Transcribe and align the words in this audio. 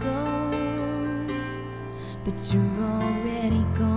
go, 0.00 0.50
but 2.24 2.52
you're 2.52 2.84
already 2.84 3.64
gone. 3.74 3.93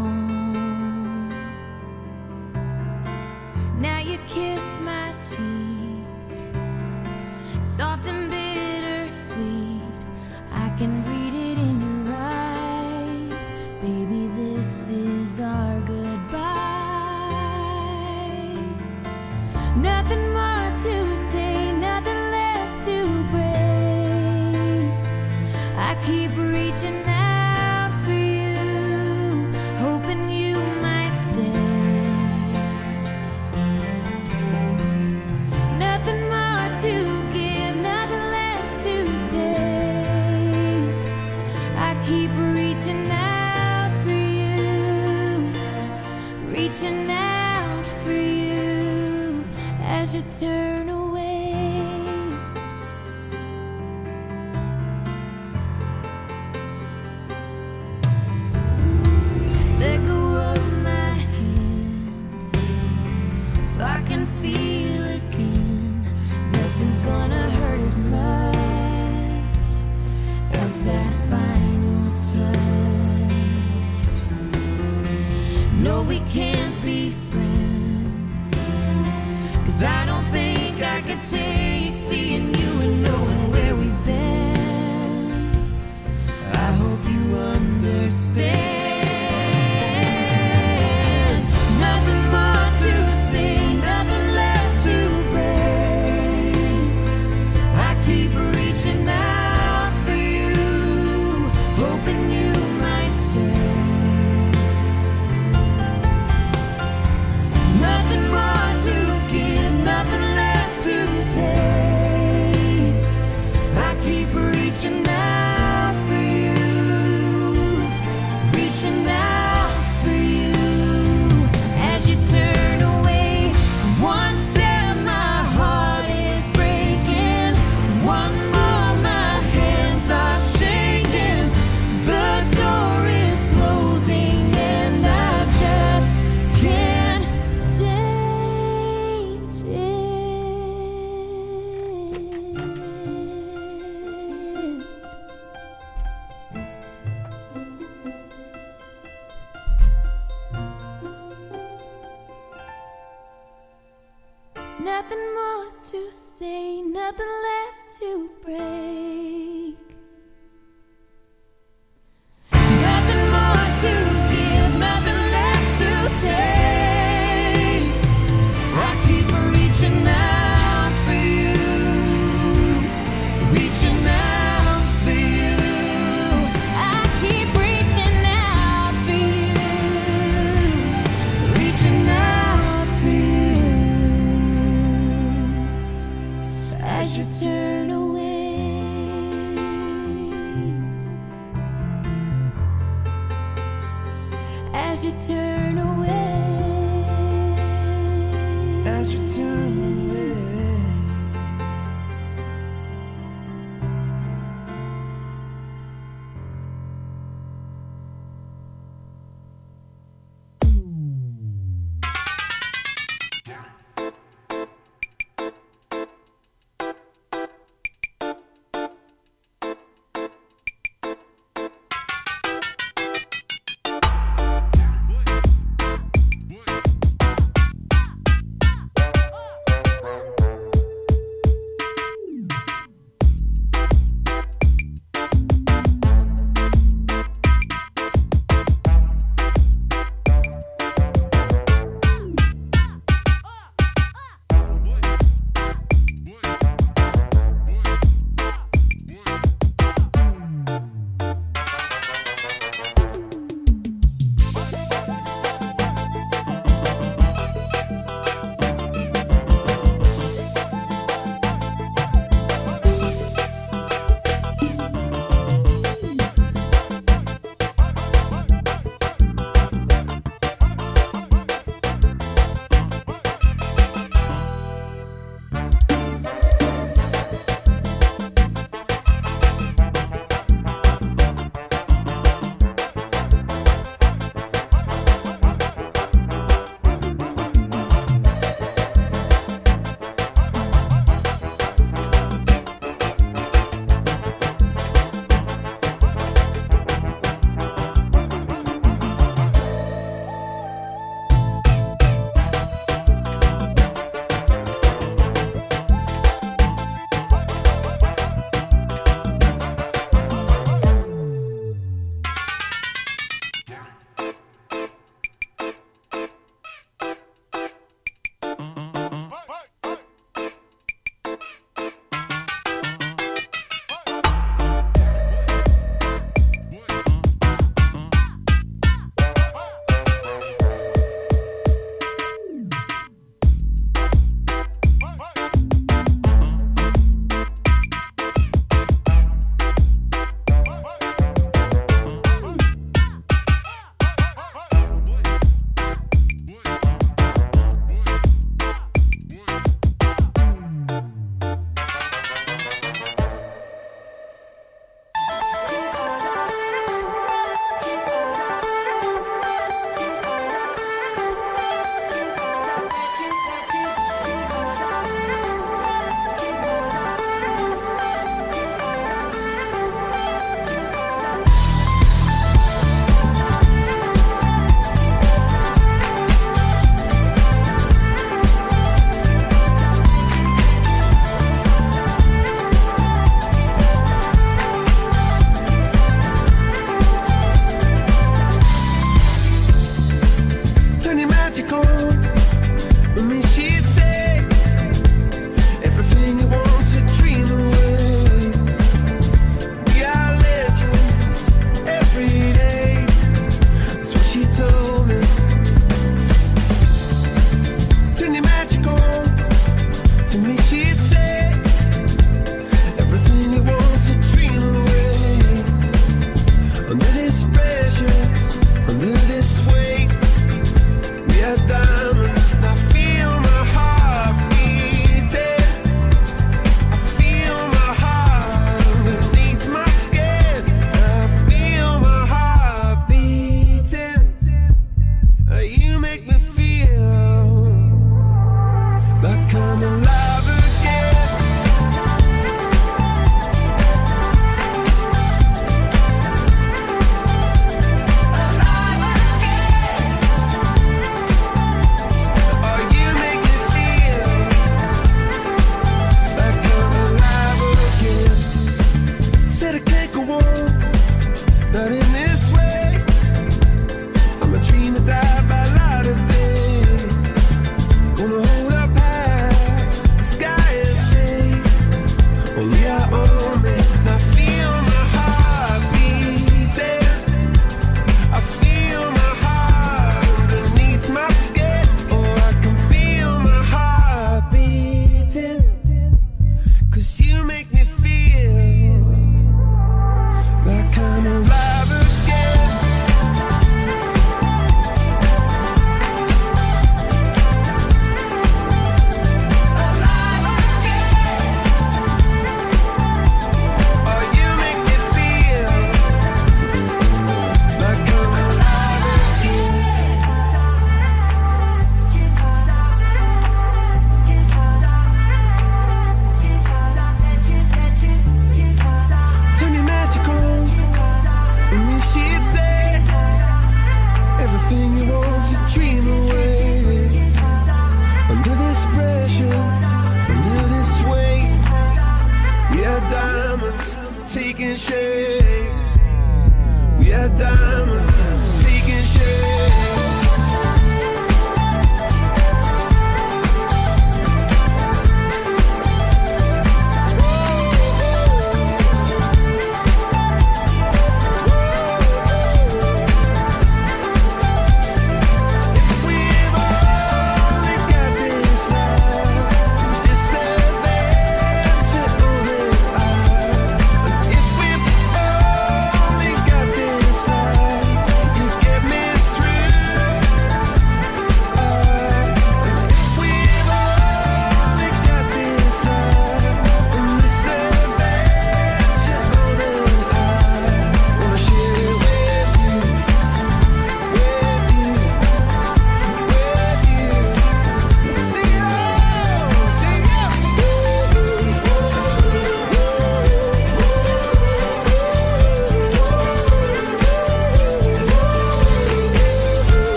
nothing 154.88 155.34
more 155.36 155.66
to 155.92 156.10
say, 156.16 156.82
nothing 156.82 157.34
left 157.48 158.00
to 158.00 158.30
break. 158.42 158.77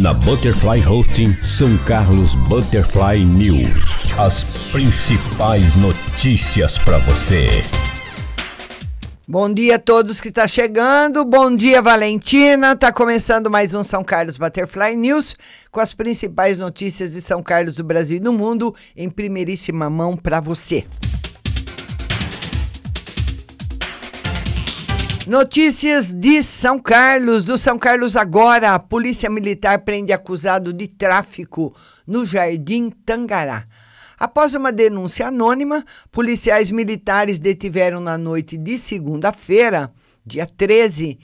Na 0.00 0.14
Butterfly 0.14 0.82
Hosting 0.86 1.34
São 1.42 1.76
Carlos 1.84 2.34
Butterfly 2.34 3.22
News. 3.22 4.10
As 4.18 4.44
principais 4.72 5.74
notícias 5.74 6.78
para 6.78 6.96
você. 6.98 7.48
Bom 9.28 9.52
dia 9.52 9.76
a 9.76 9.78
todos 9.78 10.18
que 10.18 10.28
está 10.28 10.48
chegando. 10.48 11.22
Bom 11.22 11.54
dia, 11.54 11.82
Valentina. 11.82 12.74
Tá 12.74 12.90
começando 12.90 13.50
mais 13.50 13.74
um 13.74 13.84
São 13.84 14.02
Carlos 14.02 14.38
Butterfly 14.38 14.96
News 14.96 15.36
com 15.70 15.80
as 15.80 15.92
principais 15.92 16.56
notícias 16.56 17.12
de 17.12 17.20
São 17.20 17.42
Carlos 17.42 17.76
do 17.76 17.84
Brasil 17.84 18.16
e 18.16 18.20
do 18.20 18.32
mundo 18.32 18.74
em 18.96 19.10
primeiríssima 19.10 19.90
mão 19.90 20.16
para 20.16 20.40
você. 20.40 20.86
Notícias 25.30 26.12
de 26.12 26.42
São 26.42 26.76
Carlos, 26.76 27.44
do 27.44 27.56
São 27.56 27.78
Carlos 27.78 28.16
agora. 28.16 28.74
A 28.74 28.80
Polícia 28.80 29.30
Militar 29.30 29.78
prende 29.78 30.12
acusado 30.12 30.72
de 30.72 30.88
tráfico 30.88 31.72
no 32.04 32.26
Jardim 32.26 32.90
Tangará. 32.90 33.64
Após 34.18 34.56
uma 34.56 34.72
denúncia 34.72 35.28
anônima, 35.28 35.84
policiais 36.10 36.72
militares 36.72 37.38
detiveram 37.38 38.00
na 38.00 38.18
noite 38.18 38.56
de 38.58 38.76
segunda-feira, 38.76 39.92
dia 40.26 40.46
13, 40.46 41.16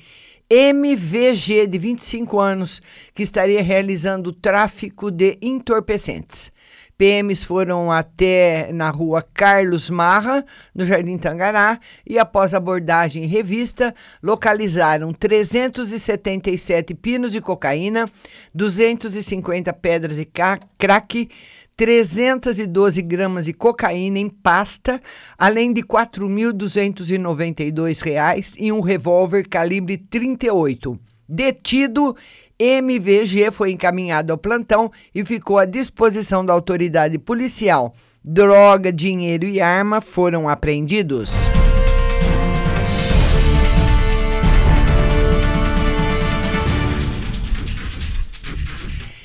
MVG 0.49 1.67
de 1.67 1.77
25 1.77 2.39
anos, 2.39 2.81
que 3.13 3.25
estaria 3.25 3.61
realizando 3.61 4.33
tráfico 4.33 5.11
de 5.11 5.37
entorpecentes. 5.43 6.53
PMs 6.99 7.45
foram 7.45 7.93
até 7.93 8.73
na 8.73 8.91
rua 8.91 9.23
Carlos 9.35 9.91
Marra, 9.91 10.43
no 10.75 10.87
Jardim 10.87 11.19
Tangará, 11.19 11.79
e 12.07 12.19
após 12.19 12.55
abordagem 12.55 13.25
e 13.25 13.27
revista, 13.27 13.95
localizaram 14.23 15.13
377 15.13 16.95
pinos 16.95 17.33
de 17.33 17.43
cocaína, 17.43 18.09
250 18.55 19.71
pedras 19.75 20.17
de 20.17 20.27
crack, 20.79 21.29
312 21.77 23.03
gramas 23.03 23.45
de 23.45 23.53
cocaína 23.53 24.19
em 24.19 24.31
pasta, 24.31 24.99
além 25.37 25.75
de 25.75 25.83
R$ 25.83 25.89
4.292 25.89 28.55
e 28.59 28.73
um 28.73 28.81
revólver 28.81 29.47
calibre 29.47 29.99
38. 29.99 30.99
Detido 31.29 32.17
MVG 32.59 33.51
foi 33.51 33.73
encaminhado 33.73 34.33
ao 34.33 34.39
plantão 34.39 34.91
e 35.15 35.25
ficou 35.25 35.59
à 35.59 35.65
disposição 35.65 36.45
da 36.45 36.53
autoridade 36.53 37.19
policial. 37.19 37.95
Droga, 38.25 38.93
dinheiro 38.93 39.45
e 39.45 39.61
arma 39.61 40.01
foram 40.01 40.49
apreendidos. 40.49 41.33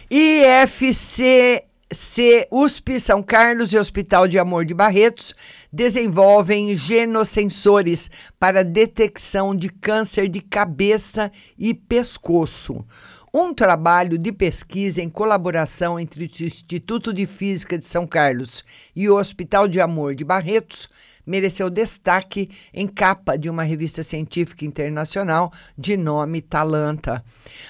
IFC 0.10 1.64
C, 1.94 2.48
USP 2.50 3.00
São 3.00 3.22
Carlos 3.22 3.74
e 3.74 3.78
Hospital 3.78 4.28
de 4.28 4.40
Amor 4.40 4.64
de 4.64 4.74
Barretos 4.74 5.34
desenvolvem 5.72 6.76
genosensores 6.76 8.10
para 8.40 8.64
detecção 8.64 9.56
de 9.56 9.70
câncer 9.70 10.28
de 10.28 10.42
cabeça 10.42 11.32
e 11.58 11.74
pescoço. 11.74 12.86
Um 13.34 13.54
trabalho 13.54 14.18
de 14.18 14.32
pesquisa 14.32 15.02
em 15.02 15.10
colaboração 15.10 15.98
entre 15.98 16.26
o 16.26 16.46
Instituto 16.46 17.14
de 17.14 17.26
Física 17.26 17.78
de 17.78 17.86
São 17.86 18.06
Carlos 18.06 18.64
e 18.94 19.08
o 19.08 19.16
Hospital 19.16 19.70
de 19.70 19.80
Amor 19.80 20.16
de 20.16 20.26
Barretos 20.26 20.90
mereceu 21.26 21.70
destaque 21.70 22.50
em 22.74 22.88
capa 22.88 23.38
de 23.38 23.50
uma 23.50 23.64
revista 23.64 24.04
científica 24.04 24.66
internacional 24.66 25.52
de 25.78 25.98
nome 25.98 26.42
Talanta. 26.42 27.24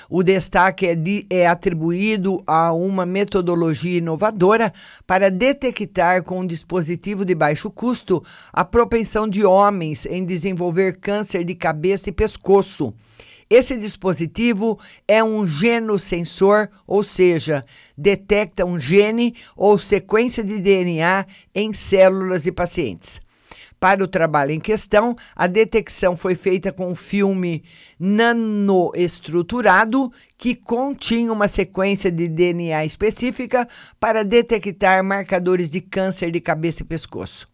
O 0.10 0.24
destaque 0.24 0.88
é, 0.88 0.96
de, 0.96 1.26
é 1.30 1.48
atribuído 1.48 2.44
a 2.46 2.72
uma 2.72 3.06
metodologia 3.06 3.98
inovadora 3.98 4.74
para 5.06 5.30
detectar 5.30 6.24
com 6.24 6.40
um 6.40 6.46
dispositivo 6.46 7.26
de 7.26 7.36
baixo 7.36 7.70
custo 7.70 8.24
a 8.52 8.64
propensão 8.64 9.28
de 9.28 9.46
homens 9.46 10.06
em 10.06 10.26
desenvolver 10.26 10.98
câncer 11.00 11.44
de 11.44 11.56
cabeça 11.56 12.10
e 12.10 12.14
pescoço 12.14 12.94
Esse 13.50 13.78
dispositivo 13.78 14.80
é 15.08 15.22
um 15.22 15.46
genosensor, 15.46 16.70
ou 16.88 17.04
seja, 17.04 17.66
detecta 17.98 18.66
um 18.66 18.80
gene 18.80 19.36
ou 19.58 19.78
sequência 19.78 20.42
de 20.42 20.62
DNA 20.62 21.26
em 21.54 21.74
células 21.74 22.44
de 22.44 22.52
pacientes. 22.52 23.20
Para 23.82 24.04
o 24.04 24.08
trabalho 24.08 24.52
em 24.52 24.60
questão, 24.60 25.16
a 25.36 25.48
detecção 25.48 26.16
foi 26.16 26.36
feita 26.36 26.72
com 26.72 26.90
um 26.90 26.96
filme 26.96 27.64
nanoestruturado 28.00 30.14
que 30.38 30.54
continha 30.54 31.34
uma 31.34 31.48
sequência 31.48 32.12
de 32.12 32.28
DNA 32.28 32.86
específica 32.86 33.68
para 34.00 34.24
detectar 34.24 35.04
marcadores 35.04 35.68
de 35.68 35.82
câncer 35.82 36.30
de 36.30 36.40
cabeça 36.40 36.84
e 36.84 36.86
pescoço. 36.86 37.48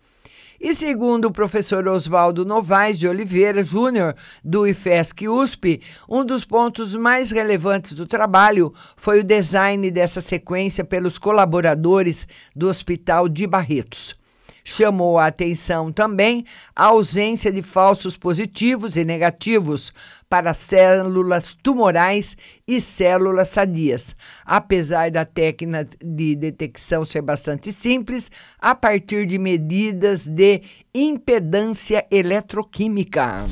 E 0.59 0.75
segundo 0.75 1.29
o 1.29 1.31
professor 1.31 1.87
Oswaldo 1.87 2.43
Novaes 2.43 2.99
de 2.99 3.07
Oliveira 3.07 3.63
Júnior, 3.63 4.13
do 4.43 4.67
IFESC 4.67 5.29
USP, 5.29 5.79
um 6.09 6.25
dos 6.25 6.43
pontos 6.43 6.93
mais 6.93 7.31
relevantes 7.31 7.93
do 7.93 8.05
trabalho 8.05 8.73
foi 8.97 9.21
o 9.21 9.23
design 9.23 9.89
dessa 9.89 10.19
sequência 10.19 10.83
pelos 10.83 11.17
colaboradores 11.17 12.27
do 12.53 12.67
Hospital 12.67 13.29
de 13.29 13.47
Barretos. 13.47 14.26
Chamou 14.69 15.17
a 15.17 15.27
atenção 15.27 15.93
também 15.93 16.43
a 16.75 16.87
ausência 16.87 17.53
de 17.53 17.61
falsos 17.61 18.17
positivos 18.17 18.97
e 18.97 19.05
negativos 19.05 19.93
para 20.27 20.53
células 20.53 21.55
tumorais 21.63 22.35
e 22.67 22.81
células 22.81 23.47
sadias. 23.47 24.13
Apesar 24.45 25.09
da 25.09 25.23
técnica 25.23 25.87
de 26.03 26.35
detecção 26.35 27.05
ser 27.05 27.21
bastante 27.21 27.71
simples, 27.71 28.29
a 28.59 28.75
partir 28.75 29.25
de 29.25 29.39
medidas 29.39 30.27
de 30.27 30.61
impedância 30.93 32.05
eletroquímica. 32.11 33.45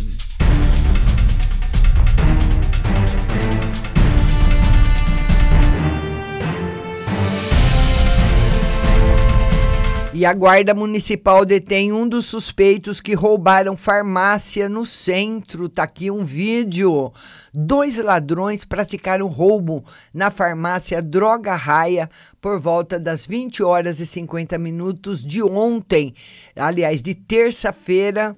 E 10.18 10.26
a 10.26 10.34
Guarda 10.34 10.74
Municipal 10.74 11.44
detém 11.44 11.92
um 11.92 12.08
dos 12.08 12.28
suspeitos 12.28 13.02
que 13.02 13.14
roubaram 13.14 13.76
farmácia 13.76 14.70
no 14.70 14.86
centro. 14.86 15.68
Tá 15.68 15.84
aqui 15.84 16.10
um 16.10 16.24
vídeo. 16.24 17.12
Dois 17.54 17.98
ladrões 17.98 18.64
praticaram 18.64 19.28
roubo 19.28 19.84
na 20.14 20.32
farmácia 20.32 21.02
Droga 21.02 21.54
Raia 21.58 22.10
por 22.40 22.62
volta 22.62 22.98
das 22.98 23.26
20 23.26 23.62
horas 23.62 24.00
e 24.00 24.06
50 24.06 24.58
minutos 24.58 25.22
de 25.22 25.44
ontem. 25.44 26.14
Aliás, 26.56 27.02
de 27.02 27.14
terça-feira. 27.14 28.38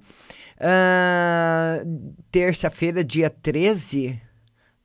Uh, 0.56 2.12
terça-feira, 2.32 3.04
dia 3.04 3.30
13? 3.30 4.20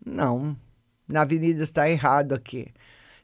Não, 0.06 0.56
na 1.08 1.22
avenida 1.22 1.64
está 1.64 1.90
errado 1.90 2.36
aqui 2.36 2.68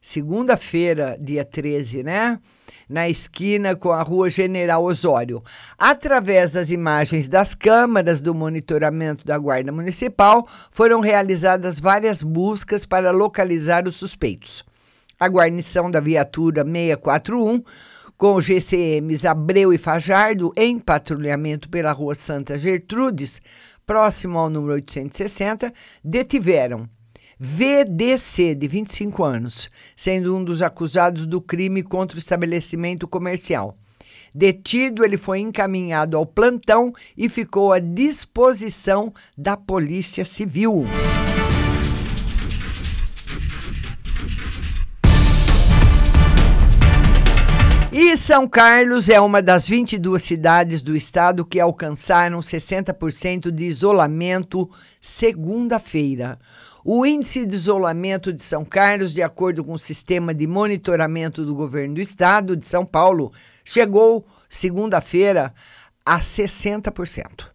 segunda-feira, 0.02 1.18
dia 1.20 1.44
13, 1.44 2.04
né? 2.04 2.40
Na 2.88 3.08
esquina 3.08 3.76
com 3.76 3.92
a 3.92 4.02
rua 4.02 4.30
General 4.30 4.84
Osório. 4.84 5.44
Através 5.78 6.52
das 6.52 6.72
imagens 6.72 7.30
das 7.30 7.54
câmaras 7.54 8.22
do 8.22 8.34
monitoramento 8.34 9.26
da 9.26 9.38
Guarda 9.38 9.72
Municipal, 9.72 10.48
foram 10.72 11.00
realizadas 11.00 11.80
várias 11.80 12.24
buscas 12.24 12.86
para 12.86 13.12
localizar 13.12 13.88
os 13.88 13.96
suspeitos. 13.96 14.64
A 15.20 15.28
guarnição 15.28 15.92
da 15.92 16.00
viatura 16.00 16.64
641 16.64 17.64
com 18.18 18.42
GCMs 18.42 19.26
Abreu 19.26 19.72
e 19.72 19.78
Fajardo 19.78 20.52
em 20.58 20.78
patrulhamento 20.78 21.70
pela 21.70 21.94
rua 21.94 22.14
Santa 22.14 22.60
Gertrudes, 22.60 23.42
próximo 23.86 24.38
ao 24.38 24.50
número 24.50 24.74
860, 24.74 25.72
detiveram 26.04 26.90
VDC, 27.42 28.54
de 28.54 28.68
25 28.68 29.24
anos, 29.24 29.70
sendo 29.96 30.36
um 30.36 30.44
dos 30.44 30.62
acusados 30.62 31.26
do 31.26 31.40
crime 31.40 31.82
contra 31.82 32.18
o 32.18 32.20
estabelecimento 32.20 33.08
comercial. 33.08 33.78
Detido, 34.36 35.06
ele 35.06 35.16
foi 35.16 35.40
encaminhado 35.40 36.18
ao 36.18 36.26
plantão 36.26 36.94
e 37.18 37.30
ficou 37.30 37.72
à 37.72 37.80
disposição 37.80 39.14
da 39.38 39.56
Polícia 39.56 40.26
Civil. 40.26 40.84
E 47.92 48.16
São 48.18 48.48
Carlos 48.48 49.10
é 49.10 49.20
uma 49.20 49.42
das 49.42 49.68
22 49.68 50.22
cidades 50.22 50.82
do 50.82 50.96
estado 50.96 51.46
que 51.46 51.60
alcançaram 51.60 52.40
60% 52.40 53.50
de 53.50 53.66
isolamento 53.66 54.70
segunda-feira. 55.02 56.38
O 56.84 57.06
índice 57.06 57.46
de 57.46 57.54
isolamento 57.54 58.32
de 58.32 58.42
São 58.42 58.64
Carlos, 58.64 59.14
de 59.14 59.22
acordo 59.22 59.64
com 59.64 59.74
o 59.74 59.80
sistema 59.80 60.34
de 60.34 60.48
monitoramento 60.48 61.46
do 61.46 61.54
governo 61.54 61.96
do 61.96 62.02
estado 62.02 62.56
de 62.56 62.66
São 62.66 62.86
Paulo, 62.86 63.34
chegou 63.66 64.26
segunda-feira 64.48 65.54
a 66.06 66.20
60%. 66.20 67.48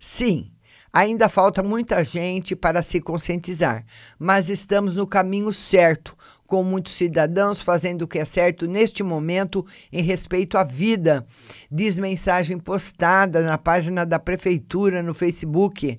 Sim, 0.00 0.50
ainda 0.92 1.28
falta 1.28 1.62
muita 1.62 2.02
gente 2.04 2.56
para 2.56 2.82
se 2.82 3.00
conscientizar, 3.00 3.84
mas 4.18 4.50
estamos 4.50 4.96
no 4.96 5.06
caminho 5.06 5.52
certo, 5.52 6.16
com 6.44 6.62
muitos 6.62 6.92
cidadãos 6.92 7.62
fazendo 7.62 8.02
o 8.02 8.06
que 8.06 8.18
é 8.18 8.24
certo 8.24 8.66
neste 8.66 9.02
momento 9.02 9.64
em 9.90 10.02
respeito 10.02 10.58
à 10.58 10.64
vida. 10.64 11.24
Diz 11.70 11.98
mensagem 11.98 12.58
postada 12.58 13.40
na 13.40 13.56
página 13.56 14.04
da 14.04 14.18
Prefeitura 14.18 15.02
no 15.02 15.14
Facebook. 15.14 15.98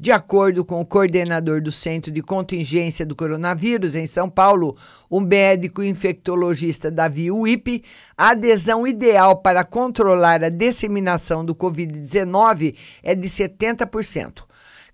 De 0.00 0.10
acordo 0.10 0.64
com 0.64 0.80
o 0.80 0.86
coordenador 0.86 1.60
do 1.60 1.70
Centro 1.70 2.10
de 2.10 2.22
Contingência 2.22 3.04
do 3.04 3.14
Coronavírus 3.14 3.94
em 3.94 4.06
São 4.06 4.30
Paulo, 4.30 4.74
o 5.10 5.20
médico 5.20 5.82
infectologista 5.82 6.90
Davi 6.90 7.30
Uip, 7.30 7.84
a 8.16 8.30
adesão 8.30 8.86
ideal 8.86 9.36
para 9.36 9.62
controlar 9.62 10.42
a 10.42 10.48
disseminação 10.48 11.44
do 11.44 11.54
Covid-19 11.54 12.74
é 13.02 13.14
de 13.14 13.28
70%. 13.28 14.44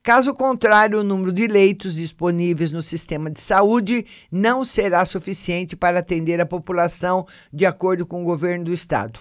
Caso 0.02 0.34
contrário, 0.34 0.98
o 0.98 1.04
número 1.04 1.32
de 1.32 1.46
leitos 1.46 1.94
disponíveis 1.94 2.72
no 2.72 2.82
sistema 2.82 3.30
de 3.30 3.40
saúde 3.40 4.04
não 4.28 4.64
será 4.64 5.04
suficiente 5.04 5.76
para 5.76 6.00
atender 6.00 6.40
a 6.40 6.46
população, 6.46 7.25
de 7.52 7.64
acordo 7.64 8.04
com 8.04 8.22
o 8.22 8.25
governo 8.25 8.64
do 8.64 8.72
estado. 8.72 9.20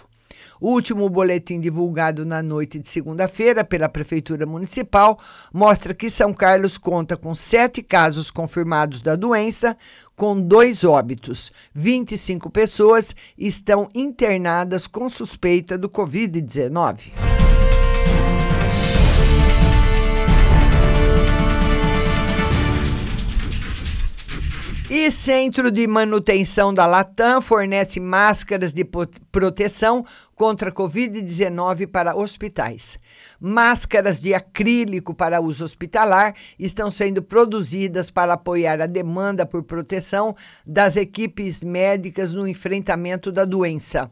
O 0.59 0.69
último 0.69 1.09
boletim 1.09 1.59
divulgado 1.59 2.25
na 2.25 2.41
noite 2.41 2.79
de 2.79 2.88
segunda-feira 2.88 3.63
pela 3.63 3.89
Prefeitura 3.89 4.45
Municipal 4.45 5.19
mostra 5.53 5.93
que 5.93 6.09
São 6.09 6.33
Carlos 6.33 6.77
conta 6.77 7.17
com 7.17 7.35
sete 7.35 7.83
casos 7.83 8.31
confirmados 8.31 9.01
da 9.01 9.15
doença, 9.15 9.75
com 10.15 10.39
dois 10.39 10.83
óbitos. 10.83 11.51
25 11.74 12.50
pessoas 12.50 13.15
estão 13.38 13.89
internadas 13.93 14.88
com 14.88 15.09
suspeita 15.09 15.77
do 15.77 15.89
Covid-19. 15.89 17.34
E 24.97 25.11
Centro 25.11 25.69
de 25.69 25.85
Manutenção 25.87 26.73
da 26.73 26.85
Latam 26.85 27.41
fornece 27.41 27.99
máscaras 27.99 28.73
de 28.73 28.85
proteção 29.29 30.05
contra 30.33 30.71
Covid-19 30.71 31.85
para 31.85 32.15
hospitais. 32.15 32.97
Máscaras 33.37 34.21
de 34.21 34.33
acrílico 34.33 35.13
para 35.13 35.41
uso 35.41 35.65
hospitalar 35.65 36.33
estão 36.57 36.89
sendo 36.89 37.21
produzidas 37.21 38.09
para 38.09 38.35
apoiar 38.35 38.81
a 38.81 38.85
demanda 38.85 39.45
por 39.45 39.63
proteção 39.63 40.33
das 40.65 40.95
equipes 40.95 41.61
médicas 41.61 42.33
no 42.33 42.47
enfrentamento 42.47 43.33
da 43.33 43.43
doença. 43.43 44.09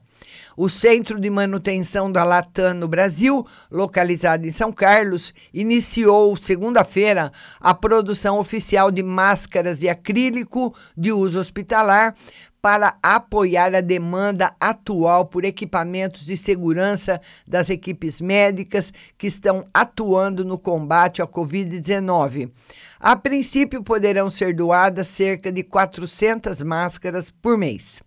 O 0.55 0.69
Centro 0.69 1.19
de 1.19 1.29
Manutenção 1.29 2.11
da 2.11 2.23
Latam 2.23 2.73
no 2.73 2.87
Brasil, 2.87 3.45
localizado 3.71 4.45
em 4.45 4.51
São 4.51 4.71
Carlos, 4.71 5.33
iniciou 5.53 6.35
segunda-feira 6.35 7.31
a 7.59 7.73
produção 7.73 8.39
oficial 8.39 8.91
de 8.91 9.01
máscaras 9.01 9.79
de 9.79 9.89
acrílico 9.89 10.73
de 10.95 11.11
uso 11.11 11.39
hospitalar 11.39 12.15
para 12.63 12.95
apoiar 13.03 13.75
a 13.75 13.81
demanda 13.81 14.55
atual 14.57 15.25
por 15.25 15.43
equipamentos 15.43 16.25
de 16.25 16.37
segurança 16.37 17.19
das 17.45 17.69
equipes 17.69 18.21
médicas 18.21 18.93
que 19.17 19.27
estão 19.27 19.65
atuando 19.73 20.45
no 20.45 20.57
combate 20.57 21.21
à 21.21 21.27
Covid-19. 21.27 22.49
A 23.01 23.17
princípio, 23.17 23.83
poderão 23.83 24.29
ser 24.29 24.55
doadas 24.55 25.07
cerca 25.07 25.51
de 25.51 25.61
400 25.61 26.61
máscaras 26.61 27.29
por 27.29 27.57
mês. 27.57 28.01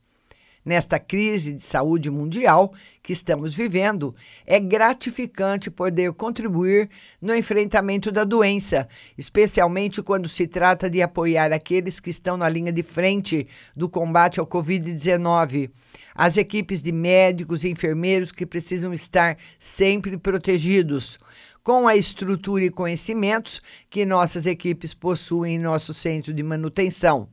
Nesta 0.66 0.98
crise 0.98 1.52
de 1.52 1.62
saúde 1.62 2.10
mundial 2.10 2.74
que 3.00 3.12
estamos 3.12 3.54
vivendo, 3.54 4.12
é 4.44 4.58
gratificante 4.58 5.70
poder 5.70 6.12
contribuir 6.12 6.90
no 7.22 7.36
enfrentamento 7.36 8.10
da 8.10 8.24
doença, 8.24 8.88
especialmente 9.16 10.02
quando 10.02 10.28
se 10.28 10.44
trata 10.48 10.90
de 10.90 11.00
apoiar 11.00 11.52
aqueles 11.52 12.00
que 12.00 12.10
estão 12.10 12.36
na 12.36 12.48
linha 12.48 12.72
de 12.72 12.82
frente 12.82 13.46
do 13.76 13.88
combate 13.88 14.40
ao 14.40 14.46
Covid-19. 14.46 15.70
As 16.12 16.36
equipes 16.36 16.82
de 16.82 16.90
médicos 16.90 17.62
e 17.62 17.68
enfermeiros 17.68 18.32
que 18.32 18.44
precisam 18.44 18.92
estar 18.92 19.38
sempre 19.60 20.18
protegidos 20.18 21.16
com 21.62 21.86
a 21.86 21.94
estrutura 21.94 22.64
e 22.64 22.70
conhecimentos 22.70 23.62
que 23.88 24.04
nossas 24.04 24.46
equipes 24.46 24.94
possuem 24.94 25.54
em 25.54 25.58
nosso 25.60 25.94
centro 25.94 26.34
de 26.34 26.42
manutenção. 26.42 27.28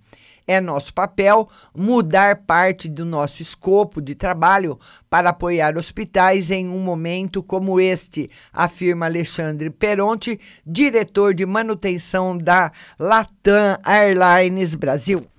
É 0.47 0.59
nosso 0.59 0.93
papel 0.93 1.47
mudar 1.75 2.43
parte 2.45 2.89
do 2.89 3.05
nosso 3.05 3.41
escopo 3.41 4.01
de 4.01 4.13
trabalho 4.13 4.77
para 5.09 5.29
apoiar 5.29 5.77
hospitais 5.77 6.51
em 6.51 6.67
um 6.67 6.79
momento 6.79 7.41
como 7.41 7.79
este, 7.79 8.29
afirma 8.51 9.05
Alexandre 9.05 9.69
Peronte, 9.69 10.39
diretor 10.65 11.33
de 11.33 11.45
manutenção 11.45 12.37
da 12.37 12.71
Latam 12.99 13.77
Airlines 13.85 14.75
Brasil. 14.75 15.32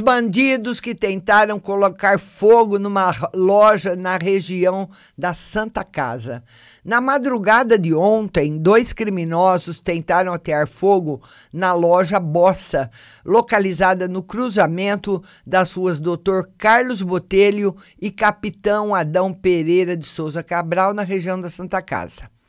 Os 0.00 0.02
bandidos 0.02 0.80
que 0.80 0.94
tentaram 0.94 1.60
colocar 1.60 2.18
fogo 2.18 2.78
numa 2.78 3.12
loja 3.34 3.94
na 3.94 4.16
região 4.16 4.88
da 5.16 5.34
Santa 5.34 5.84
Casa. 5.84 6.42
Na 6.82 7.02
madrugada 7.02 7.78
de 7.78 7.94
ontem, 7.94 8.56
dois 8.56 8.94
criminosos 8.94 9.78
tentaram 9.78 10.32
atear 10.32 10.66
fogo 10.66 11.20
na 11.52 11.74
loja 11.74 12.18
Bossa, 12.18 12.90
localizada 13.22 14.08
no 14.08 14.22
cruzamento 14.22 15.22
das 15.46 15.74
ruas 15.74 16.00
Dr. 16.00 16.48
Carlos 16.56 17.02
Botelho 17.02 17.76
e 18.00 18.10
Capitão 18.10 18.94
Adão 18.94 19.34
Pereira 19.34 19.94
de 19.94 20.06
Souza 20.06 20.42
Cabral, 20.42 20.94
na 20.94 21.02
região 21.02 21.38
da 21.38 21.50
Santa 21.50 21.82
Casa. 21.82 22.39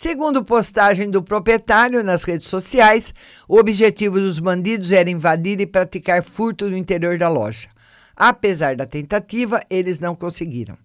Segundo 0.00 0.44
postagem 0.44 1.10
do 1.10 1.20
proprietário 1.20 2.04
nas 2.04 2.22
redes 2.22 2.46
sociais, 2.46 3.12
o 3.48 3.58
objetivo 3.58 4.20
dos 4.20 4.38
bandidos 4.38 4.92
era 4.92 5.10
invadir 5.10 5.60
e 5.60 5.66
praticar 5.66 6.22
furto 6.22 6.70
no 6.70 6.76
interior 6.76 7.18
da 7.18 7.28
loja. 7.28 7.66
Apesar 8.14 8.76
da 8.76 8.86
tentativa, 8.86 9.60
eles 9.68 9.98
não 9.98 10.14
conseguiram. 10.14 10.78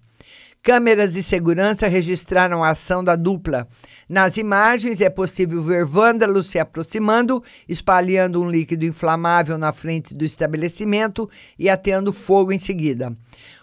Câmeras 0.64 1.14
de 1.14 1.22
segurança 1.22 1.88
registraram 1.88 2.64
a 2.64 2.70
ação 2.70 3.04
da 3.04 3.16
dupla. 3.16 3.68
Nas 4.10 4.38
imagens 4.38 5.00
é 5.00 5.10
possível 5.10 5.62
ver 5.62 5.86
vândalos 5.86 6.48
se 6.48 6.58
aproximando, 6.58 7.44
espalhando 7.68 8.42
um 8.42 8.50
líquido 8.50 8.86
inflamável 8.86 9.58
na 9.60 9.72
frente 9.72 10.14
do 10.16 10.26
estabelecimento 10.26 11.30
e 11.60 11.70
ateando 11.70 12.14
fogo 12.14 12.52
em 12.52 12.58
seguida. 12.58 13.16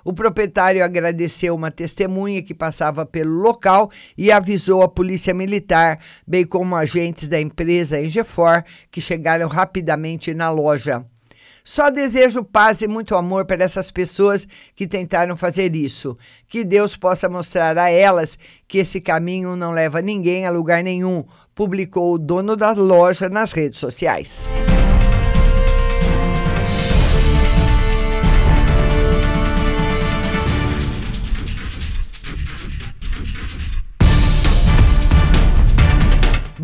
O 0.05 0.13
proprietário 0.13 0.85
agradeceu 0.85 1.55
uma 1.55 1.71
testemunha 1.71 2.43
que 2.43 2.55
passava 2.55 3.05
pelo 3.05 3.33
local 3.33 3.91
e 4.17 4.33
avisou 4.33 4.83
a 4.83 4.89
polícia 4.89 5.35
militar, 5.35 5.99
bem 6.27 6.47
como 6.47 6.77
agentes 6.77 7.29
da 7.29 7.41
empresa 7.41 8.01
Engefor, 8.01 8.63
que 8.91 9.01
chegaram 9.01 9.49
rapidamente 9.49 10.33
na 10.35 10.51
loja. 10.51 11.05
Só 11.63 11.91
desejo 11.91 12.43
paz 12.43 12.83
e 12.83 12.89
muito 12.89 13.15
amor 13.15 13.45
para 13.45 13.63
essas 13.63 13.91
pessoas 13.91 14.47
que 14.75 14.87
tentaram 14.87 15.37
fazer 15.37 15.77
isso. 15.77 16.17
Que 16.49 16.65
Deus 16.65 16.97
possa 16.97 17.29
mostrar 17.29 17.77
a 17.79 17.91
elas 17.91 18.39
que 18.67 18.79
esse 18.79 19.01
caminho 19.01 19.55
não 19.57 19.73
leva 19.73 20.01
ninguém 20.01 20.47
a 20.47 20.51
lugar 20.51 20.83
nenhum, 20.83 21.25
publicou 21.55 22.15
o 22.15 22.19
dono 22.19 22.57
da 22.57 22.73
loja 22.73 23.29
nas 23.29 23.53
redes 23.53 23.79
sociais. 23.79 24.49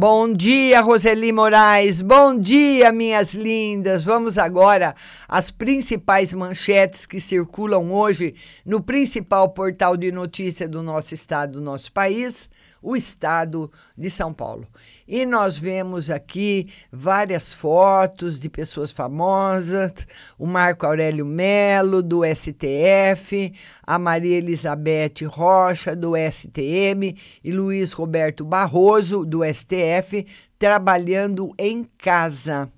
Bom 0.08 0.32
dia, 0.32 0.80
Roseli 0.82 1.32
Moraes. 1.32 2.00
Bom 2.00 2.38
dia, 2.38 2.92
minhas 2.92 3.34
lindas. 3.34 4.04
Vamos 4.04 4.38
agora 4.38 4.94
às 5.28 5.50
principais 5.50 6.32
manchetes 6.32 7.04
que 7.04 7.18
circulam 7.18 7.92
hoje 7.92 8.32
no 8.64 8.80
principal 8.80 9.48
portal 9.48 9.96
de 9.96 10.12
notícia 10.12 10.68
do 10.68 10.80
nosso 10.80 11.12
estado, 11.12 11.54
do 11.54 11.60
nosso 11.60 11.90
país, 11.90 12.48
o 12.86 12.94
estado 12.94 13.68
de 13.98 14.08
São 14.08 14.32
Paulo. 14.32 14.64
E 15.08 15.26
nós 15.26 15.58
vemos 15.58 16.08
aqui 16.08 16.68
várias 16.92 17.52
fotos 17.52 18.38
de 18.38 18.48
pessoas 18.48 18.92
famosas, 18.92 20.06
o 20.38 20.46
Marco 20.46 20.86
Aurélio 20.86 21.26
Melo, 21.26 22.00
do 22.00 22.22
STF, 22.24 23.52
a 23.82 23.98
Maria 23.98 24.38
Elizabeth 24.38 25.26
Rocha, 25.26 25.96
do 25.96 26.12
STM, 26.16 27.16
e 27.42 27.50
Luiz 27.50 27.92
Roberto 27.92 28.44
Barroso, 28.44 29.24
do 29.24 29.40
STF, 29.42 30.24
trabalhando 30.56 31.52
em 31.58 31.82
casa. 31.98 32.70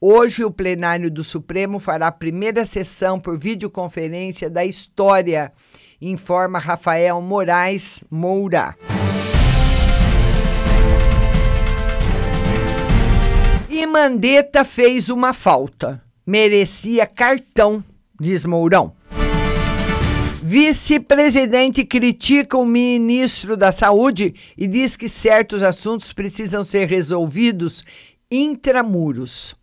Hoje, 0.00 0.42
o 0.42 0.50
plenário 0.50 1.10
do 1.10 1.22
Supremo 1.22 1.78
fará 1.78 2.06
a 2.06 2.12
primeira 2.12 2.64
sessão 2.64 3.20
por 3.20 3.36
videoconferência 3.36 4.48
da 4.48 4.64
história, 4.64 5.52
informa 6.00 6.58
Rafael 6.58 7.20
Moraes 7.20 8.02
Moura. 8.10 8.74
Mandetta 13.88 14.64
fez 14.64 15.08
uma 15.08 15.32
falta. 15.32 16.00
Merecia 16.26 17.06
cartão, 17.06 17.82
diz 18.20 18.44
Mourão. 18.44 18.94
Vice-presidente 20.42 21.84
critica 21.84 22.56
o 22.56 22.64
ministro 22.64 23.56
da 23.56 23.72
Saúde 23.72 24.34
e 24.56 24.68
diz 24.68 24.96
que 24.96 25.08
certos 25.08 25.62
assuntos 25.62 26.12
precisam 26.12 26.62
ser 26.62 26.88
resolvidos 26.88 27.82
intramuros. 28.30 29.56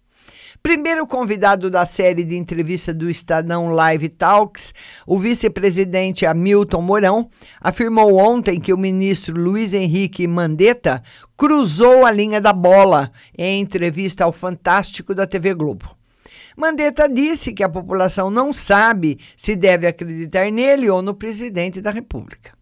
Primeiro 0.65 1.05
convidado 1.05 1.69
da 1.69 1.85
série 1.85 2.23
de 2.23 2.35
entrevista 2.35 2.91
do 2.91 3.07
Estadão 3.07 3.67
Live 3.67 4.09
Talks, 4.09 4.73
o 5.05 5.19
vice-presidente 5.19 6.25
Hamilton 6.25 6.81
Mourão 6.81 7.29
afirmou 7.61 8.15
ontem 8.15 8.59
que 8.59 8.73
o 8.73 8.77
ministro 8.77 9.39
Luiz 9.39 9.75
Henrique 9.75 10.27
Mandetta 10.27 11.03
cruzou 11.37 12.03
a 12.03 12.09
linha 12.09 12.41
da 12.41 12.51
bola 12.51 13.11
em 13.37 13.61
entrevista 13.61 14.23
ao 14.23 14.31
Fantástico 14.31 15.13
da 15.13 15.27
TV 15.27 15.53
Globo. 15.53 15.95
Mandetta 16.57 17.07
disse 17.07 17.53
que 17.53 17.63
a 17.63 17.69
população 17.69 18.31
não 18.31 18.51
sabe 18.51 19.19
se 19.37 19.55
deve 19.55 19.85
acreditar 19.85 20.51
nele 20.51 20.89
ou 20.89 20.99
no 20.99 21.13
presidente 21.13 21.79
da 21.79 21.91
República. 21.91 22.53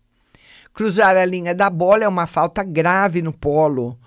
Cruzar 0.73 1.15
a 1.15 1.23
linha 1.23 1.55
da 1.55 1.69
bola 1.69 2.03
é 2.03 2.07
uma 2.09 2.27
falta 2.27 2.63
grave 2.63 3.21
no 3.21 3.31
polo. 3.31 3.97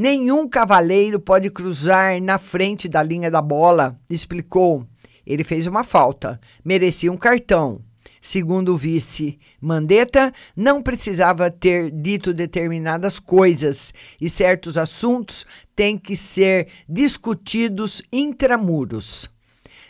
Nenhum 0.00 0.48
cavaleiro 0.48 1.18
pode 1.18 1.50
cruzar 1.50 2.22
na 2.22 2.38
frente 2.38 2.88
da 2.88 3.02
linha 3.02 3.28
da 3.28 3.42
bola, 3.42 3.98
explicou. 4.08 4.86
Ele 5.26 5.42
fez 5.42 5.66
uma 5.66 5.82
falta, 5.82 6.40
merecia 6.64 7.10
um 7.10 7.16
cartão. 7.16 7.82
Segundo 8.22 8.74
o 8.74 8.76
vice 8.76 9.40
Mandetta, 9.60 10.32
não 10.54 10.80
precisava 10.80 11.50
ter 11.50 11.90
dito 11.90 12.32
determinadas 12.32 13.18
coisas 13.18 13.92
e 14.20 14.28
certos 14.28 14.78
assuntos 14.78 15.44
têm 15.74 15.98
que 15.98 16.14
ser 16.14 16.68
discutidos 16.88 18.00
intramuros. 18.12 19.28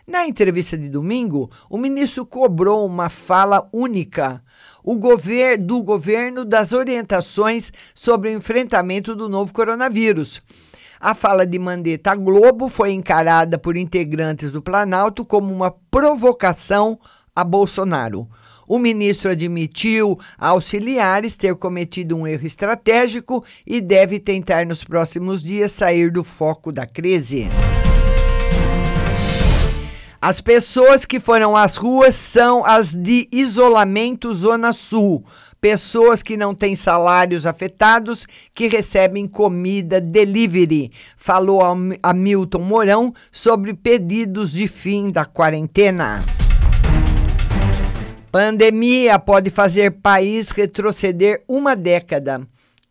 Na 0.06 0.26
entrevista 0.26 0.78
de 0.78 0.88
domingo, 0.88 1.50
o 1.68 1.76
ministro 1.76 2.24
cobrou 2.24 2.86
uma 2.86 3.10
fala 3.10 3.68
única 3.70 4.42
o 4.88 4.96
gover 4.96 5.58
do 5.58 5.82
governo 5.82 6.46
das 6.46 6.72
orientações 6.72 7.70
sobre 7.94 8.30
o 8.30 8.32
enfrentamento 8.32 9.14
do 9.14 9.28
novo 9.28 9.52
coronavírus. 9.52 10.40
A 10.98 11.14
fala 11.14 11.46
de 11.46 11.58
Mandetta 11.58 12.14
Globo 12.14 12.70
foi 12.70 12.92
encarada 12.92 13.58
por 13.58 13.76
integrantes 13.76 14.50
do 14.50 14.62
Planalto 14.62 15.26
como 15.26 15.52
uma 15.52 15.70
provocação 15.90 16.98
a 17.36 17.44
Bolsonaro. 17.44 18.26
O 18.66 18.78
ministro 18.78 19.30
admitiu 19.30 20.18
auxiliares 20.38 21.36
ter 21.36 21.54
cometido 21.54 22.16
um 22.16 22.26
erro 22.26 22.46
estratégico 22.46 23.44
e 23.66 23.82
deve 23.82 24.18
tentar 24.18 24.64
nos 24.64 24.82
próximos 24.82 25.42
dias 25.42 25.70
sair 25.70 26.10
do 26.10 26.24
foco 26.24 26.72
da 26.72 26.86
crise. 26.86 27.46
As 30.20 30.40
pessoas 30.40 31.04
que 31.04 31.20
foram 31.20 31.56
às 31.56 31.76
ruas 31.76 32.12
são 32.16 32.66
as 32.66 32.92
de 32.92 33.28
isolamento 33.30 34.34
Zona 34.34 34.72
Sul. 34.72 35.24
Pessoas 35.60 36.24
que 36.24 36.36
não 36.36 36.56
têm 36.56 36.74
salários 36.74 37.46
afetados, 37.46 38.26
que 38.52 38.66
recebem 38.66 39.28
comida 39.28 40.00
delivery. 40.00 40.90
Falou 41.16 41.60
a 42.02 42.12
Milton 42.12 42.58
Mourão 42.58 43.14
sobre 43.30 43.74
pedidos 43.74 44.50
de 44.50 44.66
fim 44.66 45.08
da 45.10 45.24
quarentena. 45.24 46.24
Pandemia 48.32 49.20
pode 49.20 49.50
fazer 49.50 49.92
país 50.02 50.50
retroceder 50.50 51.42
uma 51.46 51.76
década. 51.76 52.44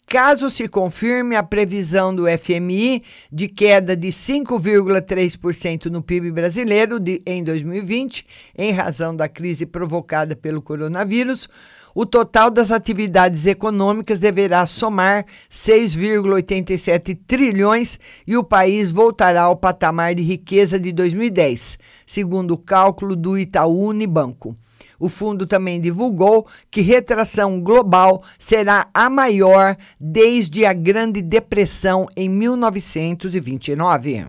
Caso 0.10 0.50
se 0.50 0.70
confirme 0.70 1.36
a 1.36 1.44
previsão 1.44 2.16
do 2.16 2.24
FMI 2.30 3.04
de 3.30 3.50
queda 3.50 3.94
de 3.94 4.08
5,3% 4.08 5.88
no 5.88 6.02
PIB 6.02 6.32
brasileiro 6.32 6.98
de, 6.98 7.22
em 7.26 7.44
2020, 7.44 8.26
em 8.58 8.72
razão 8.72 9.14
da 9.14 9.28
crise 9.28 9.66
provocada 9.66 10.34
pelo 10.34 10.62
coronavírus, 10.62 11.50
o 11.94 12.06
total 12.06 12.50
das 12.50 12.72
atividades 12.72 13.46
econômicas 13.46 14.18
deverá 14.18 14.66
somar 14.66 15.26
6,87 15.52 17.20
trilhões 17.28 18.00
e 18.26 18.38
o 18.38 18.46
país 18.46 18.92
voltará 18.92 19.42
ao 19.42 19.58
patamar 19.58 20.16
de 20.16 20.24
riqueza 20.24 20.80
de 20.80 20.94
2010, 20.94 21.78
segundo 22.06 22.54
o 22.54 22.58
cálculo 22.58 23.14
do 23.14 23.38
Itaú 23.38 23.90
Unibanco. 23.90 24.56
O 25.00 25.08
fundo 25.10 25.46
também 25.46 25.80
divulgou 25.80 26.48
que 26.72 26.82
retração 26.82 27.62
global 27.62 28.24
será 28.40 28.88
a 28.94 29.10
maior 29.10 29.78
desde 30.00 30.66
a 30.66 30.74
Grande 30.74 31.22
Depressão 31.22 32.08
em 32.16 32.28
1929. 32.30 34.28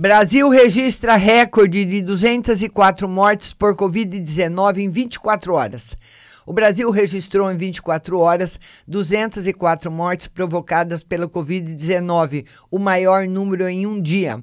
Brasil 0.00 0.48
registra 0.48 1.14
recorde 1.16 1.84
de 1.84 2.00
204 2.00 3.06
mortes 3.06 3.52
por 3.52 3.76
Covid-19 3.76 4.78
em 4.78 4.88
24 4.88 5.52
horas. 5.52 5.94
O 6.50 6.52
Brasil 6.52 6.90
registrou 6.90 7.48
em 7.48 7.56
24 7.56 8.18
horas 8.18 8.58
204 8.88 9.88
mortes 9.88 10.26
provocadas 10.26 11.00
pela 11.00 11.28
Covid-19, 11.28 12.44
o 12.68 12.76
maior 12.76 13.24
número 13.28 13.68
em 13.68 13.86
um 13.86 14.02
dia. 14.02 14.40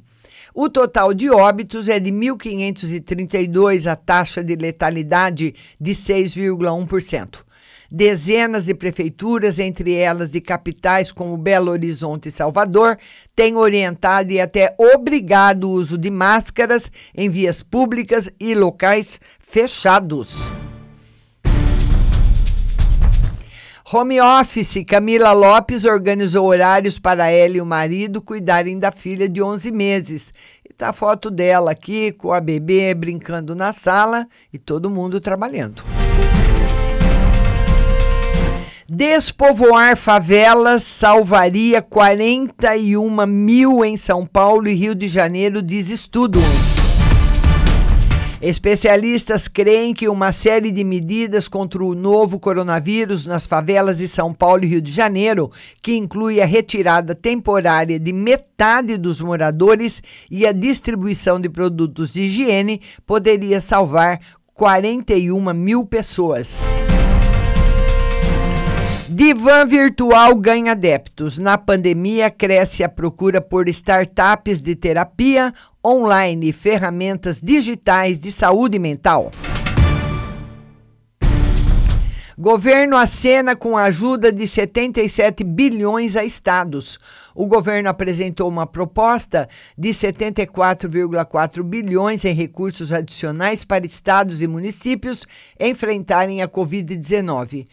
O 0.55 0.69
total 0.69 1.13
de 1.13 1.29
óbitos 1.29 1.89
é 1.89 1.99
de 1.99 2.09
1.532, 2.09 3.91
a 3.91 3.97
taxa 3.97 4.41
de 4.41 4.55
letalidade 4.55 5.53
de 5.77 5.91
6,1%. 5.91 7.43
Dezenas 7.91 8.63
de 8.63 8.73
prefeituras, 8.73 9.59
entre 9.59 9.93
elas 9.93 10.31
de 10.31 10.39
capitais 10.39 11.11
como 11.11 11.35
Belo 11.35 11.71
Horizonte 11.71 12.29
e 12.29 12.31
Salvador, 12.31 12.97
têm 13.35 13.57
orientado 13.57 14.31
e 14.31 14.39
até 14.39 14.73
obrigado 14.77 15.65
o 15.65 15.71
uso 15.71 15.97
de 15.97 16.09
máscaras 16.09 16.89
em 17.13 17.27
vias 17.27 17.61
públicas 17.61 18.29
e 18.39 18.55
locais 18.55 19.19
fechados. 19.41 20.49
Home 23.89 24.19
office, 24.19 24.83
Camila 24.85 25.31
Lopes 25.31 25.85
organizou 25.85 26.47
horários 26.47 26.99
para 26.99 27.29
ela 27.29 27.55
e 27.55 27.61
o 27.61 27.65
marido 27.65 28.21
cuidarem 28.21 28.77
da 28.77 28.91
filha 28.91 29.29
de 29.29 29.41
11 29.41 29.71
meses. 29.71 30.33
E 30.69 30.73
tá 30.73 30.89
a 30.89 30.93
foto 30.93 31.31
dela 31.31 31.71
aqui 31.71 32.11
com 32.11 32.33
a 32.33 32.41
bebê 32.41 32.93
brincando 32.93 33.55
na 33.55 33.71
sala 33.71 34.27
e 34.51 34.57
todo 34.57 34.89
mundo 34.89 35.21
trabalhando. 35.21 35.83
Despovoar 38.89 39.95
favelas 39.95 40.83
salvaria 40.83 41.81
41 41.81 43.25
mil 43.25 43.85
em 43.85 43.95
São 43.95 44.25
Paulo 44.25 44.67
e 44.67 44.73
Rio 44.73 44.95
de 44.95 45.07
Janeiro, 45.07 45.61
diz 45.61 45.89
estudo. 45.89 46.41
Especialistas 48.39 49.47
creem 49.47 49.95
que 49.95 50.07
uma 50.07 50.31
série 50.31 50.71
de 50.71 50.83
medidas 50.83 51.47
contra 51.47 51.83
o 51.83 51.95
novo 51.95 52.39
coronavírus 52.39 53.25
nas 53.25 53.47
favelas 53.47 53.97
de 53.97 54.07
São 54.07 54.31
Paulo 54.31 54.63
e 54.63 54.67
Rio 54.67 54.81
de 54.81 54.91
Janeiro, 54.91 55.51
que 55.81 55.97
inclui 55.97 56.39
a 56.39 56.45
retirada 56.45 57.15
temporária 57.15 57.99
de 57.99 58.13
metade 58.13 58.95
dos 58.95 59.21
moradores 59.21 60.03
e 60.29 60.45
a 60.45 60.51
distribuição 60.51 61.41
de 61.41 61.49
produtos 61.49 62.13
de 62.13 62.23
higiene, 62.23 62.79
poderia 63.07 63.59
salvar 63.59 64.19
41 64.53 65.53
mil 65.53 65.83
pessoas. 65.83 66.67
Divan 69.09 69.65
virtual 69.65 70.35
ganha 70.35 70.73
adeptos. 70.73 71.39
Na 71.39 71.57
pandemia, 71.57 72.29
cresce 72.29 72.83
a 72.83 72.89
procura 72.89 73.41
por 73.41 73.67
startups 73.67 74.61
de 74.61 74.75
terapia 74.75 75.51
online 75.87 76.51
ferramentas 76.51 77.39
digitais 77.39 78.19
de 78.19 78.29
saúde 78.29 78.77
mental. 78.77 79.31
Governo 82.37 82.95
acena 82.97 83.55
com 83.55 83.75
a 83.75 83.85
ajuda 83.85 84.31
de 84.31 84.47
77 84.47 85.43
bilhões 85.43 86.15
a 86.15 86.23
estados. 86.23 86.99
O 87.33 87.47
governo 87.47 87.89
apresentou 87.89 88.47
uma 88.47 88.67
proposta 88.67 89.47
de 89.75 89.89
74,4 89.89 91.63
bilhões 91.63 92.25
em 92.25 92.33
recursos 92.33 92.91
adicionais 92.91 93.63
para 93.65 93.87
estados 93.87 94.41
e 94.41 94.47
municípios 94.47 95.25
enfrentarem 95.59 96.43
a 96.43 96.47
Covid-19. 96.47 97.65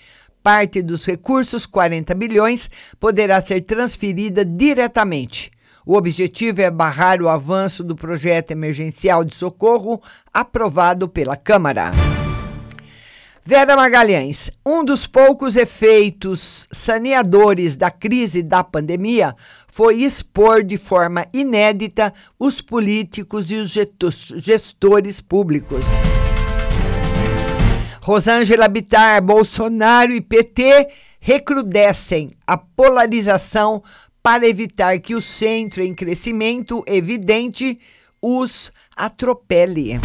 Parte 0.42 0.80
dos 0.80 1.04
recursos, 1.04 1.66
40 1.66 2.14
bilhões, 2.14 2.70
poderá 2.98 3.42
ser 3.42 3.60
transferida 3.62 4.44
diretamente. 4.46 5.53
O 5.86 5.96
objetivo 5.96 6.62
é 6.62 6.70
barrar 6.70 7.20
o 7.20 7.28
avanço 7.28 7.84
do 7.84 7.94
projeto 7.94 8.50
emergencial 8.50 9.22
de 9.22 9.34
socorro 9.34 10.00
aprovado 10.32 11.06
pela 11.06 11.36
Câmara. 11.36 11.90
Vera 13.44 13.76
Magalhães, 13.76 14.50
um 14.64 14.82
dos 14.82 15.06
poucos 15.06 15.54
efeitos 15.54 16.66
saneadores 16.72 17.76
da 17.76 17.90
crise 17.90 18.42
da 18.42 18.64
pandemia 18.64 19.36
foi 19.68 19.96
expor 19.96 20.62
de 20.64 20.78
forma 20.78 21.26
inédita 21.34 22.10
os 22.38 22.62
políticos 22.62 23.50
e 23.50 23.56
os 23.56 23.70
gestores 24.36 25.20
públicos. 25.20 25.84
Rosângela 28.00 28.68
Bittar, 28.68 29.22
Bolsonaro 29.22 30.12
e 30.12 30.22
PT 30.22 30.88
recrudescem 31.20 32.32
a 32.46 32.56
polarização 32.56 33.82
para 34.24 34.48
evitar 34.48 34.98
que 35.00 35.14
o 35.14 35.20
centro 35.20 35.82
em 35.82 35.94
crescimento 35.94 36.82
evidente 36.86 37.78
os 38.22 38.72
atropele. 38.96 40.00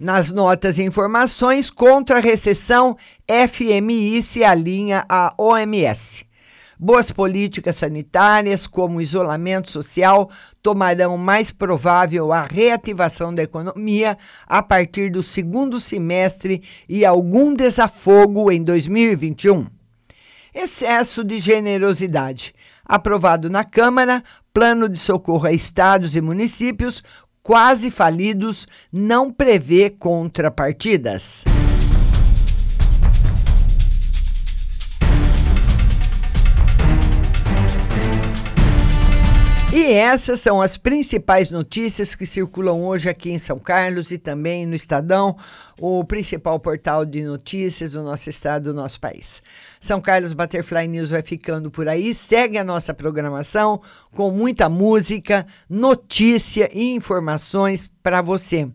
Nas 0.00 0.30
notas 0.30 0.78
e 0.78 0.82
informações 0.82 1.70
contra 1.70 2.16
a 2.16 2.22
recessão, 2.22 2.96
FMI 3.28 4.22
se 4.22 4.42
alinha 4.42 5.04
à 5.06 5.34
OMS. 5.36 6.24
Boas 6.78 7.10
políticas 7.10 7.76
sanitárias, 7.76 8.66
como 8.66 9.02
isolamento 9.02 9.70
social, 9.70 10.30
tomarão 10.62 11.18
mais 11.18 11.50
provável 11.50 12.32
a 12.32 12.46
reativação 12.46 13.34
da 13.34 13.42
economia 13.42 14.16
a 14.46 14.62
partir 14.62 15.10
do 15.10 15.22
segundo 15.22 15.78
semestre 15.78 16.62
e 16.88 17.04
algum 17.04 17.52
desafogo 17.52 18.50
em 18.50 18.64
2021. 18.64 19.75
Excesso 20.58 21.22
de 21.22 21.38
generosidade. 21.38 22.54
Aprovado 22.82 23.50
na 23.50 23.62
Câmara, 23.62 24.22
plano 24.54 24.88
de 24.88 24.98
socorro 24.98 25.46
a 25.46 25.52
estados 25.52 26.16
e 26.16 26.20
municípios 26.22 27.02
quase 27.42 27.90
falidos 27.90 28.66
não 28.90 29.30
prevê 29.30 29.90
contrapartidas. 29.90 31.44
E 39.86 39.92
essas 39.92 40.40
são 40.40 40.60
as 40.60 40.76
principais 40.76 41.48
notícias 41.48 42.16
que 42.16 42.26
circulam 42.26 42.84
hoje 42.84 43.08
aqui 43.08 43.30
em 43.30 43.38
São 43.38 43.56
Carlos 43.56 44.10
e 44.10 44.18
também 44.18 44.66
no 44.66 44.74
Estadão, 44.74 45.36
o 45.78 46.02
principal 46.02 46.58
portal 46.58 47.04
de 47.04 47.22
notícias 47.22 47.92
do 47.92 48.02
nosso 48.02 48.28
estado, 48.28 48.64
do 48.64 48.74
nosso 48.74 48.98
país. 48.98 49.40
São 49.78 50.00
Carlos 50.00 50.32
Butterfly 50.32 50.88
News 50.88 51.10
vai 51.10 51.22
ficando 51.22 51.70
por 51.70 51.88
aí. 51.88 52.12
Segue 52.12 52.58
a 52.58 52.64
nossa 52.64 52.92
programação 52.92 53.80
com 54.12 54.28
muita 54.32 54.68
música, 54.68 55.46
notícia 55.70 56.68
e 56.74 56.92
informações 56.92 57.88
para 58.02 58.20
você. 58.20 58.68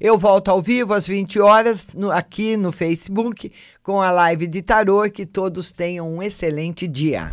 Eu 0.00 0.16
volto 0.16 0.48
ao 0.48 0.62
vivo 0.62 0.94
às 0.94 1.08
20 1.08 1.40
horas 1.40 1.88
no, 1.96 2.12
aqui 2.12 2.56
no 2.56 2.70
Facebook 2.70 3.50
com 3.82 4.00
a 4.00 4.12
live 4.12 4.46
de 4.46 4.62
tarô. 4.62 5.10
Que 5.10 5.26
todos 5.26 5.72
tenham 5.72 6.08
um 6.08 6.22
excelente 6.22 6.86
dia. 6.86 7.32